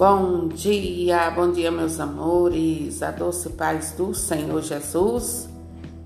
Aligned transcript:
Bom 0.00 0.48
dia, 0.48 1.30
bom 1.30 1.52
dia, 1.52 1.70
meus 1.70 2.00
amores. 2.00 3.02
A 3.02 3.10
doce 3.10 3.50
paz 3.50 3.92
do 3.92 4.14
Senhor 4.14 4.62
Jesus 4.62 5.46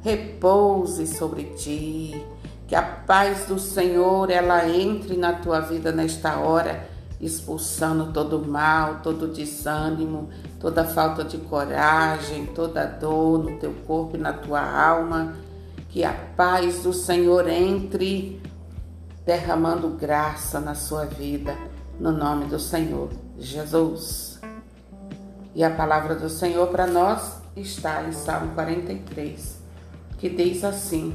repouse 0.03 1.07
sobre 1.07 1.45
ti. 1.55 2.27
Que 2.67 2.75
a 2.75 2.83
paz 2.83 3.47
do 3.47 3.57
Senhor 3.57 4.33
ela 4.33 4.69
entre 4.69 5.17
na 5.17 5.35
tua 5.35 5.61
vida 5.61 5.93
nesta 5.93 6.39
hora, 6.39 6.89
expulsando 7.21 8.13
todo 8.13 8.45
mal, 8.45 8.99
todo 9.01 9.29
desânimo, 9.29 10.29
toda 10.59 10.85
falta 10.85 11.23
de 11.23 11.39
coragem, 11.39 12.47
toda 12.47 12.87
dor 12.87 13.45
no 13.45 13.61
teu 13.61 13.73
corpo 13.87 14.17
e 14.17 14.21
na 14.21 14.33
tua 14.33 14.61
alma. 14.61 15.37
Que 15.91 16.03
a 16.03 16.13
paz 16.37 16.83
do 16.83 16.93
Senhor 16.93 17.49
entre 17.49 18.43
derramando 19.25 19.89
graça 19.91 20.59
na 20.59 20.75
sua 20.75 21.05
vida, 21.05 21.57
no 21.99 22.11
nome 22.11 22.47
do 22.47 22.59
Senhor 22.59 23.11
Jesus. 23.39 24.41
E 25.55 25.63
a 25.63 25.71
palavra 25.71 26.15
do 26.15 26.29
Senhor 26.29 26.69
para 26.69 26.87
nós 26.87 27.39
está 27.57 28.03
em 28.03 28.13
Salmo 28.13 28.55
43, 28.55 29.59
que 30.19 30.29
diz 30.29 30.65
assim: 30.65 31.15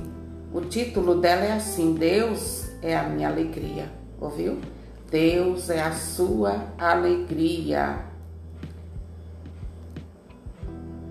o 0.53 0.61
título 0.61 1.15
dela 1.15 1.43
é 1.43 1.51
assim: 1.51 1.93
Deus 1.93 2.69
é 2.81 2.97
a 2.97 3.03
minha 3.03 3.27
alegria. 3.27 3.91
Ouviu? 4.19 4.59
Deus 5.11 5.69
é 5.69 5.81
a 5.81 5.91
sua 5.91 6.65
alegria. 6.77 8.05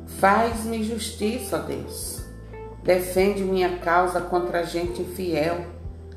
Faz-me 0.06 0.82
justiça, 0.82 1.58
Deus. 1.58 2.22
Defende 2.82 3.42
minha 3.42 3.78
causa 3.78 4.20
contra 4.20 4.64
gente 4.64 5.02
infiel. 5.02 5.66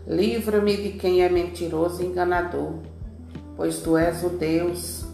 Livra-me 0.08 0.77
de 0.77 0.91
quem 0.94 1.22
é 1.22 1.30
mentiroso 1.30 2.02
e 2.02 2.05
enganador 2.08 2.76
pois 3.62 3.80
tu 3.80 3.96
és 3.96 4.24
o 4.24 4.30
Deus, 4.30 5.05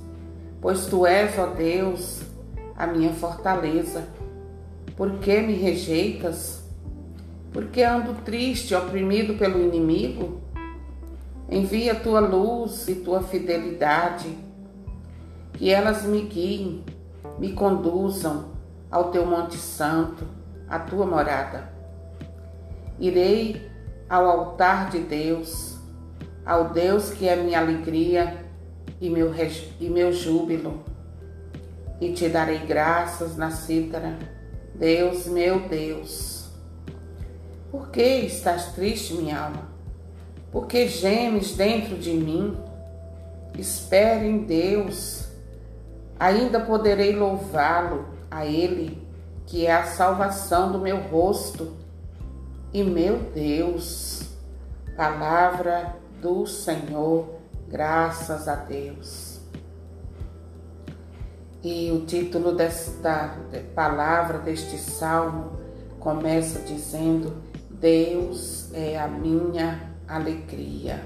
pois 0.62 0.86
tu 0.86 1.06
és, 1.06 1.38
ó 1.38 1.48
Deus, 1.48 2.22
a 2.78 2.88
minha 2.88 3.12
fortaleza. 3.12 4.08
Por 4.96 5.20
que 5.20 5.42
me 5.42 5.52
rejeitas? 5.52 6.64
Porque 7.52 7.84
ando 7.84 8.14
triste, 8.24 8.74
oprimido 8.74 9.34
pelo 9.34 9.62
inimigo? 9.62 10.40
Envia 11.50 11.94
tua 11.94 12.22
luz 12.22 12.88
e 12.88 12.96
tua 12.96 13.22
fidelidade, 13.22 14.30
que 15.52 15.70
elas 15.70 16.04
me 16.04 16.22
guiem, 16.22 16.86
me 17.38 17.52
conduzam 17.52 18.46
ao 18.90 19.12
teu 19.12 19.26
Monte 19.26 19.58
Santo, 19.58 20.26
à 20.70 20.80
tua 20.80 21.06
morada. 21.06 21.70
Irei 22.98 23.70
ao 24.08 24.26
altar 24.26 24.90
de 24.90 25.00
Deus 25.00 25.78
ao 26.48 26.70
Deus 26.70 27.10
que 27.10 27.28
é 27.28 27.36
minha 27.36 27.60
alegria 27.60 28.47
e 29.00 29.10
meu, 29.10 29.32
e 29.80 29.90
meu 29.90 30.12
júbilo, 30.12 30.84
e 32.00 32.14
te 32.14 32.30
darei 32.30 32.60
graças 32.60 33.36
na 33.36 33.52
cítara, 33.52 34.18
Deus 34.76 35.28
meu 35.28 35.68
Deus. 35.68 36.50
Por 37.72 37.90
que 37.90 38.02
estás 38.02 38.74
triste, 38.74 39.14
minha 39.14 39.40
alma? 39.40 39.68
Por 40.52 40.68
que 40.68 40.88
gemes 40.88 41.56
dentro 41.56 41.98
de 41.98 42.14
mim? 42.14 42.56
Espere 43.58 44.28
em 44.28 44.40
Deus, 44.40 45.28
ainda 46.20 46.60
poderei 46.60 47.16
louvá-lo, 47.16 48.06
a 48.30 48.46
Ele, 48.46 49.02
que 49.46 49.66
é 49.66 49.74
a 49.74 49.86
salvação 49.86 50.72
do 50.72 50.80
meu 50.80 50.98
rosto 50.98 51.74
e 52.74 52.84
meu 52.84 53.18
Deus. 53.34 54.24
Palavra 54.96 55.96
do 56.22 56.46
Senhor, 56.46 57.37
graças 57.68 58.48
a 58.48 58.56
Deus. 58.56 59.40
E 61.64 61.92
o 61.92 62.06
título 62.06 62.56
desta 62.56 63.38
palavra, 63.76 64.40
deste 64.40 64.78
salmo, 64.78 65.60
começa 66.00 66.60
dizendo: 66.60 67.36
Deus 67.70 68.70
é 68.74 68.98
a 68.98 69.08
minha 69.08 69.92
alegria. 70.08 71.04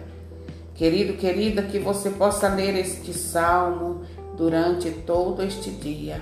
Querido, 0.75 1.13
querida, 1.13 1.63
que 1.63 1.79
você 1.79 2.09
possa 2.09 2.47
ler 2.47 2.75
este 2.75 3.13
salmo 3.13 4.01
durante 4.35 4.91
todo 4.91 5.43
este 5.43 5.71
dia. 5.71 6.21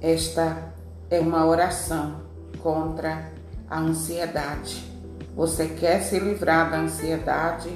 Esta 0.00 0.72
é 1.10 1.20
uma 1.20 1.44
oração 1.46 2.20
contra 2.62 3.32
a 3.68 3.80
ansiedade. 3.80 4.82
Você 5.34 5.68
quer 5.68 6.02
se 6.02 6.18
livrar 6.18 6.70
da 6.70 6.80
ansiedade? 6.80 7.70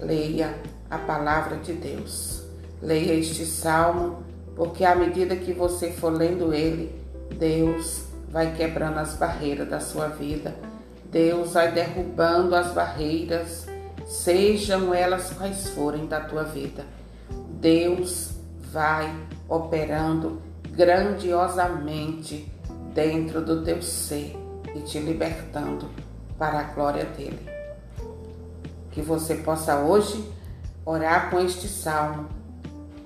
Leia 0.00 0.54
a 0.90 0.98
palavra 0.98 1.56
de 1.56 1.72
Deus. 1.72 2.44
Leia 2.82 3.14
este 3.14 3.46
salmo, 3.46 4.22
porque 4.54 4.84
à 4.84 4.94
medida 4.94 5.36
que 5.36 5.52
você 5.52 5.90
for 5.90 6.12
lendo 6.12 6.52
ele, 6.52 6.94
Deus 7.38 8.04
vai 8.28 8.54
quebrando 8.54 8.98
as 8.98 9.14
barreiras 9.14 9.68
da 9.68 9.80
sua 9.80 10.08
vida. 10.08 10.54
Deus 11.10 11.52
vai 11.52 11.70
derrubando 11.70 12.54
as 12.54 12.72
barreiras, 12.72 13.66
sejam 14.06 14.92
elas 14.92 15.30
quais 15.30 15.68
forem 15.70 16.06
da 16.06 16.20
tua 16.20 16.42
vida. 16.42 16.84
Deus 17.60 18.32
vai 18.72 19.14
operando 19.48 20.42
grandiosamente 20.70 22.52
dentro 22.92 23.40
do 23.44 23.62
teu 23.62 23.80
ser 23.80 24.36
e 24.74 24.80
te 24.80 24.98
libertando 24.98 25.88
para 26.36 26.60
a 26.60 26.62
glória 26.64 27.04
dele. 27.04 27.53
Que 28.94 29.02
você 29.02 29.34
possa 29.34 29.80
hoje 29.80 30.24
orar 30.86 31.28
com 31.28 31.40
este 31.40 31.66
salmo. 31.66 32.28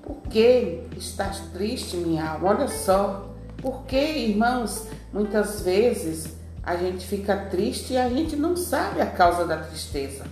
Por 0.03 0.21
que 0.31 0.83
estás 0.97 1.41
triste, 1.53 1.97
minha 1.97 2.33
alma? 2.33 2.51
Olha 2.51 2.69
só. 2.69 3.35
Por 3.57 3.85
que, 3.87 3.97
irmãos, 3.97 4.87
muitas 5.13 5.63
vezes 5.63 6.37
a 6.63 6.77
gente 6.77 7.07
fica 7.07 7.35
triste 7.47 7.95
e 7.95 7.97
a 7.97 8.07
gente 8.09 8.37
não 8.37 8.55
sabe 8.55 9.01
a 9.01 9.07
causa 9.07 9.47
da 9.47 9.57
tristeza. 9.57 10.25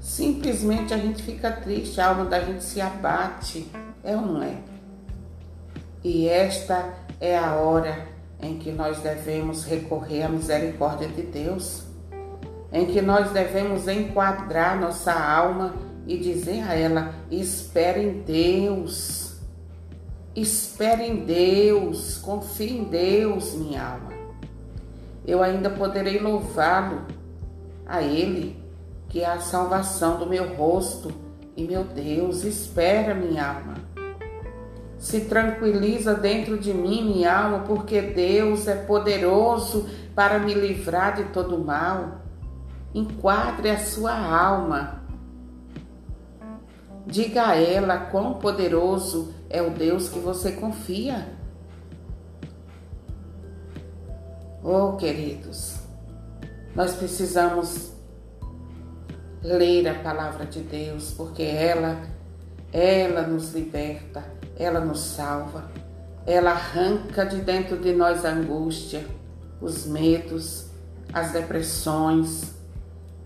Simplesmente 0.00 0.94
a 0.94 0.96
gente 0.96 1.22
fica 1.22 1.52
triste, 1.52 2.00
a 2.00 2.08
alma 2.08 2.24
da 2.24 2.40
gente 2.40 2.64
se 2.64 2.80
abate. 2.80 3.70
É 4.02 4.16
ou 4.16 4.22
não 4.22 4.42
é? 4.42 4.56
E 6.02 6.26
esta 6.26 6.94
é 7.20 7.36
a 7.36 7.56
hora 7.56 8.08
em 8.40 8.58
que 8.58 8.72
nós 8.72 8.98
devemos 9.00 9.64
recorrer 9.64 10.22
à 10.22 10.28
misericórdia 10.30 11.08
de 11.08 11.22
Deus 11.22 11.91
em 12.72 12.86
que 12.86 13.02
nós 13.02 13.30
devemos 13.30 13.86
enquadrar 13.86 14.80
nossa 14.80 15.12
alma 15.12 15.74
e 16.06 16.16
dizer 16.16 16.62
a 16.62 16.74
ela: 16.74 17.14
espere 17.30 18.02
em 18.02 18.22
Deus, 18.22 19.36
espere 20.34 21.04
em 21.04 21.16
Deus, 21.24 22.18
confie 22.18 22.78
em 22.78 22.84
Deus, 22.84 23.54
minha 23.54 23.82
alma. 23.82 24.12
Eu 25.24 25.42
ainda 25.42 25.70
poderei 25.70 26.18
louvá-lo, 26.18 27.02
a 27.86 28.02
Ele, 28.02 28.56
que 29.08 29.20
é 29.20 29.26
a 29.26 29.38
salvação 29.38 30.18
do 30.18 30.26
meu 30.26 30.54
rosto. 30.54 31.12
E 31.54 31.64
meu 31.64 31.84
Deus, 31.84 32.44
espera, 32.44 33.14
minha 33.14 33.46
alma. 33.46 33.74
Se 34.98 35.22
tranquiliza 35.22 36.14
dentro 36.14 36.56
de 36.56 36.72
mim, 36.72 37.04
minha 37.04 37.36
alma, 37.36 37.58
porque 37.60 38.00
Deus 38.00 38.66
é 38.66 38.74
poderoso 38.74 39.86
para 40.14 40.38
me 40.38 40.54
livrar 40.54 41.16
de 41.16 41.24
todo 41.24 41.58
mal. 41.58 42.21
Enquadre 42.94 43.70
a 43.70 43.78
sua 43.78 44.14
alma. 44.14 45.02
Diga 47.06 47.48
a 47.48 47.56
ela 47.56 47.98
quão 47.98 48.34
poderoso 48.34 49.34
é 49.48 49.60
o 49.62 49.70
Deus 49.70 50.08
que 50.08 50.18
você 50.18 50.52
confia. 50.52 51.28
Oh, 54.62 54.92
queridos, 54.92 55.76
nós 56.74 56.94
precisamos 56.94 57.92
ler 59.42 59.88
a 59.88 59.94
palavra 59.94 60.46
de 60.46 60.60
Deus, 60.60 61.12
porque 61.12 61.42
ela, 61.42 62.00
ela 62.72 63.26
nos 63.26 63.52
liberta, 63.52 64.24
ela 64.56 64.80
nos 64.80 65.00
salva, 65.00 65.68
ela 66.24 66.52
arranca 66.52 67.26
de 67.26 67.40
dentro 67.40 67.76
de 67.76 67.92
nós 67.92 68.24
a 68.24 68.30
angústia, 68.30 69.04
os 69.60 69.84
medos, 69.84 70.70
as 71.12 71.32
depressões, 71.32 72.54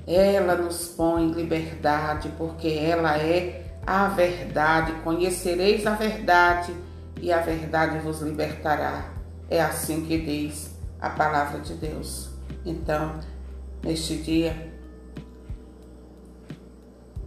ela 0.06 0.54
nos 0.54 0.88
põe 0.88 1.24
em 1.24 1.32
liberdade, 1.32 2.32
porque 2.38 2.68
ela 2.68 3.18
é 3.18 3.78
a 3.84 4.08
verdade. 4.08 4.92
Conhecereis 5.02 5.86
a 5.86 5.94
verdade 5.94 6.72
e 7.20 7.32
a 7.32 7.40
verdade 7.40 7.98
vos 7.98 8.20
libertará. 8.20 9.12
É 9.50 9.60
assim 9.60 10.04
que 10.04 10.18
diz 10.18 10.70
a 11.00 11.10
palavra 11.10 11.60
de 11.60 11.74
Deus. 11.74 12.28
Então, 12.64 13.18
neste 13.82 14.16
dia, 14.16 14.72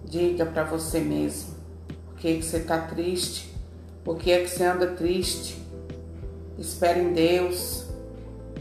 diga 0.06 0.46
para 0.46 0.64
você 0.64 1.00
mesmo: 1.00 1.56
por 2.06 2.16
que, 2.16 2.38
que 2.38 2.44
você 2.44 2.58
está 2.58 2.78
triste? 2.80 3.54
Por 4.04 4.18
que 4.18 4.32
é 4.32 4.42
que 4.42 4.50
você 4.50 4.64
anda 4.64 4.88
triste? 4.88 5.62
Espere 6.58 7.02
em 7.02 7.14
Deus. 7.14 7.86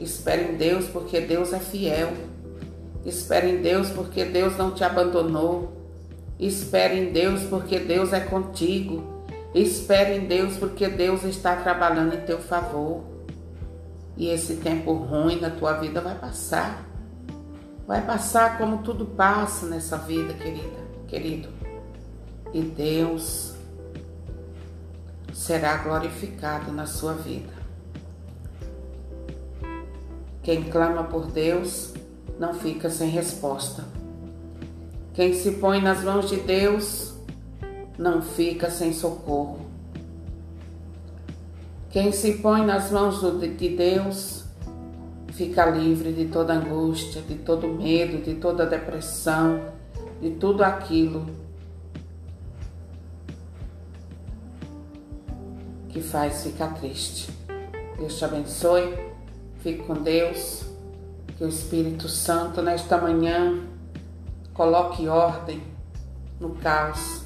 Espere 0.00 0.52
em 0.52 0.56
Deus, 0.56 0.86
porque 0.86 1.20
Deus 1.20 1.52
é 1.52 1.58
fiel. 1.58 2.12
Espere 3.04 3.50
em 3.50 3.62
Deus, 3.62 3.90
porque 3.90 4.24
Deus 4.24 4.56
não 4.56 4.72
te 4.72 4.84
abandonou. 4.84 5.72
Espere 6.38 6.98
em 7.00 7.12
Deus 7.12 7.42
porque 7.44 7.78
Deus 7.78 8.12
é 8.12 8.20
contigo. 8.20 9.24
Espere 9.54 10.16
em 10.16 10.26
Deus 10.26 10.56
porque 10.56 10.88
Deus 10.88 11.24
está 11.24 11.56
trabalhando 11.56 12.14
em 12.14 12.20
teu 12.20 12.38
favor. 12.38 13.02
E 14.16 14.28
esse 14.28 14.56
tempo 14.56 14.92
ruim 14.92 15.40
na 15.40 15.50
tua 15.50 15.74
vida 15.74 16.00
vai 16.00 16.14
passar. 16.16 16.84
Vai 17.86 18.04
passar 18.04 18.58
como 18.58 18.82
tudo 18.82 19.06
passa 19.06 19.66
nessa 19.66 19.96
vida, 19.96 20.34
querida, 20.34 20.78
querido. 21.06 21.48
E 22.52 22.60
Deus 22.60 23.54
será 25.32 25.76
glorificado 25.78 26.72
na 26.72 26.86
sua 26.86 27.14
vida. 27.14 27.52
Quem 30.42 30.64
clama 30.64 31.04
por 31.04 31.26
Deus 31.26 31.94
não 32.38 32.54
fica 32.54 32.88
sem 32.88 33.08
resposta. 33.10 33.84
Quem 35.14 35.34
se 35.34 35.52
põe 35.52 35.80
nas 35.80 36.04
mãos 36.04 36.28
de 36.28 36.36
Deus 36.36 37.14
não 37.98 38.22
fica 38.22 38.70
sem 38.70 38.92
socorro. 38.92 39.66
Quem 41.90 42.12
se 42.12 42.34
põe 42.34 42.64
nas 42.64 42.90
mãos 42.90 43.20
de 43.40 43.68
Deus 43.70 44.44
fica 45.32 45.66
livre 45.66 46.12
de 46.12 46.26
toda 46.26 46.54
angústia, 46.54 47.22
de 47.22 47.34
todo 47.36 47.66
medo, 47.66 48.22
de 48.22 48.34
toda 48.34 48.66
depressão, 48.66 49.72
de 50.20 50.30
tudo 50.32 50.62
aquilo 50.62 51.26
que 55.88 56.00
faz 56.00 56.44
ficar 56.44 56.74
triste. 56.74 57.30
Deus 57.98 58.16
te 58.16 58.24
abençoe, 58.24 58.96
fique 59.60 59.82
com 59.82 59.94
Deus, 59.94 60.67
que 61.38 61.44
o 61.44 61.48
Espírito 61.48 62.08
Santo 62.08 62.60
nesta 62.60 62.98
manhã 62.98 63.62
Coloque 64.58 65.06
ordem 65.06 65.62
no 66.40 66.50
caos 66.56 67.22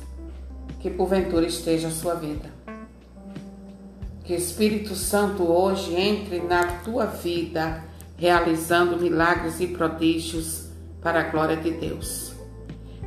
que 0.80 0.90
porventura 0.90 1.46
esteja 1.46 1.88
a 1.88 1.90
sua 1.90 2.14
vida. 2.14 2.50
Que 4.22 4.34
Espírito 4.34 4.94
Santo 4.94 5.44
hoje 5.44 5.94
entre 5.94 6.42
na 6.42 6.80
tua 6.82 7.06
vida, 7.06 7.82
realizando 8.18 9.00
milagres 9.00 9.60
e 9.60 9.66
prodígios 9.66 10.66
para 11.00 11.20
a 11.20 11.30
glória 11.30 11.56
de 11.56 11.70
Deus. 11.70 12.34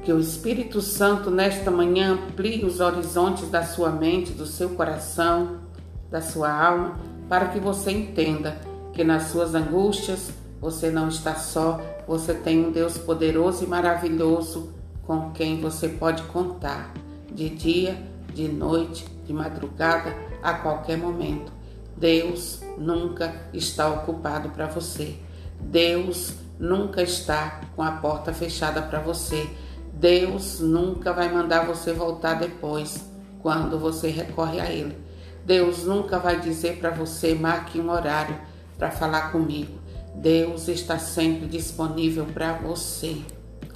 Que 0.03 0.11
o 0.11 0.19
Espírito 0.19 0.81
Santo 0.81 1.29
nesta 1.29 1.69
manhã 1.69 2.13
amplie 2.13 2.65
os 2.65 2.79
horizontes 2.79 3.47
da 3.51 3.63
sua 3.63 3.91
mente, 3.91 4.31
do 4.31 4.47
seu 4.47 4.69
coração, 4.69 5.59
da 6.09 6.19
sua 6.19 6.51
alma, 6.51 6.99
para 7.29 7.49
que 7.49 7.59
você 7.59 7.91
entenda 7.91 8.59
que 8.91 9.03
nas 9.03 9.25
suas 9.25 9.53
angústias 9.53 10.33
você 10.59 10.89
não 10.89 11.07
está 11.07 11.35
só, 11.35 11.81
você 12.07 12.33
tem 12.33 12.65
um 12.65 12.71
Deus 12.71 12.97
poderoso 12.97 13.63
e 13.63 13.67
maravilhoso 13.67 14.73
com 15.03 15.31
quem 15.31 15.61
você 15.61 15.89
pode 15.89 16.23
contar, 16.23 16.93
de 17.31 17.49
dia, 17.49 18.01
de 18.33 18.47
noite, 18.47 19.05
de 19.25 19.33
madrugada, 19.33 20.15
a 20.41 20.53
qualquer 20.53 20.97
momento. 20.97 21.51
Deus 21.97 22.61
nunca 22.77 23.33
está 23.53 23.87
ocupado 23.89 24.49
para 24.49 24.67
você. 24.67 25.15
Deus 25.59 26.33
nunca 26.59 27.01
está 27.01 27.61
com 27.75 27.81
a 27.81 27.91
porta 27.91 28.33
fechada 28.33 28.81
para 28.81 28.99
você. 28.99 29.49
Deus 29.93 30.59
nunca 30.59 31.13
vai 31.13 31.31
mandar 31.31 31.65
você 31.65 31.93
voltar 31.93 32.35
depois, 32.35 33.09
quando 33.41 33.79
você 33.79 34.09
recorre 34.09 34.59
a 34.59 34.69
Ele. 34.69 34.97
Deus 35.45 35.85
nunca 35.85 36.19
vai 36.19 36.39
dizer 36.39 36.77
para 36.79 36.89
você 36.89 37.33
marque 37.35 37.79
um 37.79 37.89
horário 37.89 38.35
para 38.77 38.91
falar 38.91 39.31
comigo. 39.31 39.84
Deus 40.21 40.67
está 40.67 40.97
sempre 40.97 41.47
disponível 41.47 42.25
para 42.25 42.53
você. 42.53 43.17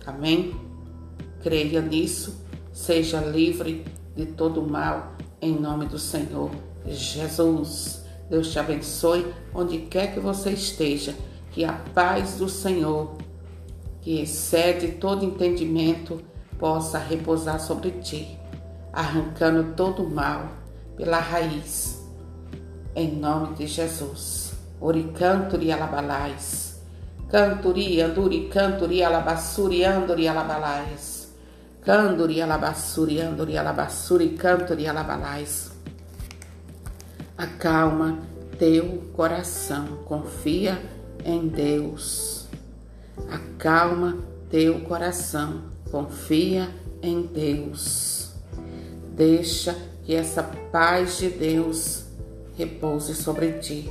Amém? 0.06 0.54
Creia 1.42 1.82
nisso, 1.82 2.46
seja 2.74 3.22
livre 3.22 3.86
de 4.16 4.26
todo 4.26 4.62
mal, 4.62 5.16
em 5.42 5.54
nome 5.54 5.86
do 5.86 6.00
Senhor 6.00 6.52
Jesus. 6.86 8.04
Deus 8.30 8.52
te 8.52 8.60
abençoe 8.60 9.34
onde 9.54 9.80
quer 9.80 10.14
que 10.14 10.20
você 10.20 10.52
esteja, 10.52 11.16
que 11.52 11.66
a 11.66 11.74
paz 11.74 12.38
do 12.38 12.48
Senhor, 12.48 13.18
que 14.02 14.22
excede 14.22 14.90
todo 14.94 15.26
entendimento, 15.26 16.22
possa 16.58 16.98
repousar 16.98 17.60
sobre 17.60 17.92
ti, 17.92 18.38
arrancando 18.94 19.74
todo 19.76 20.04
o 20.04 20.10
mal 20.10 20.50
pela 20.96 21.20
raiz, 21.20 22.04
em 22.96 23.16
nome 23.16 23.56
de 23.56 23.66
Jesus. 23.66 24.49
Oricanturi 24.82 25.72
alabalais. 25.72 26.80
Canturi, 27.30 28.02
anduri, 28.02 28.50
canturi, 28.50 29.04
alabassuri, 29.04 29.86
anduri, 29.86 30.28
alabalais. 30.28 31.30
Canduri, 31.84 32.42
alabassuri, 32.42 33.22
anduri, 33.22 33.58
alabassuri, 33.58 34.30
canturi, 34.30 34.88
alabalais. 34.88 35.72
Acalma 37.38 38.20
teu 38.58 39.04
coração, 39.14 40.00
confia 40.06 40.82
em 41.24 41.48
Deus. 41.48 42.48
Acalma 43.30 44.18
teu 44.50 44.82
coração, 44.82 45.64
confia 45.92 46.70
em 47.02 47.22
Deus. 47.22 48.32
Deixa 49.14 49.76
que 50.04 50.16
essa 50.16 50.44
paz 50.44 51.18
de 51.18 51.30
Deus 51.30 52.06
repouse 52.58 53.14
sobre 53.14 53.54
ti. 53.60 53.90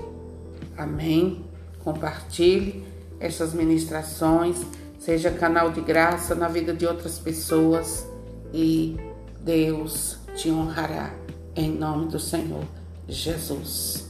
Amém? 0.78 1.44
Compartilhe 1.82 2.84
essas 3.18 3.52
ministrações, 3.52 4.56
seja 4.98 5.30
canal 5.30 5.72
de 5.72 5.80
graça 5.80 6.34
na 6.34 6.46
vida 6.48 6.72
de 6.72 6.86
outras 6.86 7.18
pessoas 7.18 8.06
e 8.54 8.96
Deus 9.40 10.18
te 10.36 10.50
honrará 10.50 11.12
em 11.56 11.70
nome 11.70 12.06
do 12.06 12.20
Senhor 12.20 12.64
Jesus. 13.08 14.07